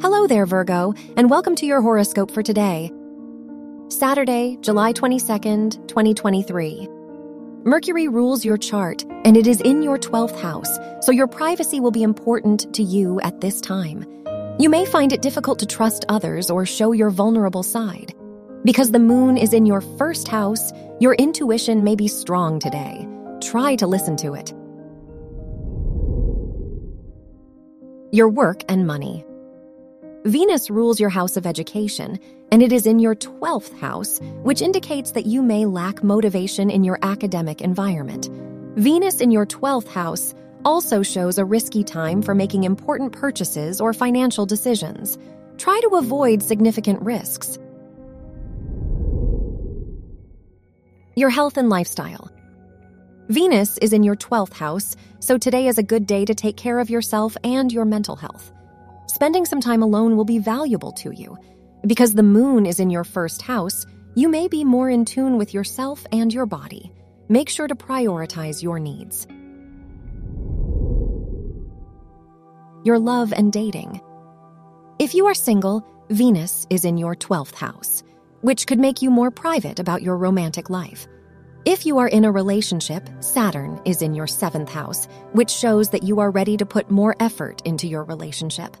[0.00, 2.92] Hello there, Virgo, and welcome to your horoscope for today.
[3.88, 6.86] Saturday, July 22nd, 2023.
[7.64, 11.90] Mercury rules your chart, and it is in your 12th house, so your privacy will
[11.90, 14.06] be important to you at this time.
[14.60, 18.14] You may find it difficult to trust others or show your vulnerable side.
[18.64, 20.70] Because the moon is in your first house,
[21.00, 23.04] your intuition may be strong today.
[23.42, 24.52] Try to listen to it.
[28.12, 29.24] Your work and money.
[30.24, 32.18] Venus rules your house of education,
[32.50, 36.82] and it is in your 12th house, which indicates that you may lack motivation in
[36.82, 38.28] your academic environment.
[38.74, 43.92] Venus in your 12th house also shows a risky time for making important purchases or
[43.92, 45.16] financial decisions.
[45.56, 47.56] Try to avoid significant risks.
[51.14, 52.28] Your health and lifestyle.
[53.28, 56.80] Venus is in your 12th house, so today is a good day to take care
[56.80, 58.52] of yourself and your mental health.
[59.18, 61.36] Spending some time alone will be valuable to you.
[61.84, 65.52] Because the moon is in your first house, you may be more in tune with
[65.52, 66.92] yourself and your body.
[67.28, 69.26] Make sure to prioritize your needs.
[72.84, 74.00] Your love and dating.
[75.00, 78.04] If you are single, Venus is in your 12th house,
[78.42, 81.08] which could make you more private about your romantic life.
[81.64, 86.04] If you are in a relationship, Saturn is in your seventh house, which shows that
[86.04, 88.76] you are ready to put more effort into your relationship.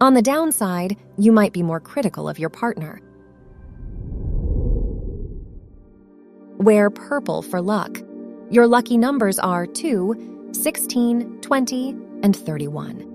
[0.00, 3.00] On the downside, you might be more critical of your partner.
[6.58, 8.00] Wear purple for luck.
[8.50, 11.90] Your lucky numbers are 2, 16, 20,
[12.22, 13.10] and 31.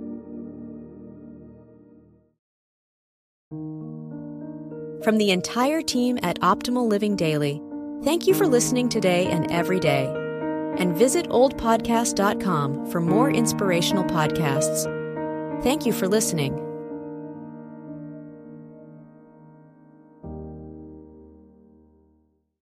[5.04, 7.62] From the entire team at Optimal Living Daily,
[8.04, 10.06] thank you for listening today and every day.
[10.78, 14.84] And visit oldpodcast.com for more inspirational podcasts.
[15.64, 16.69] Thank you for listening.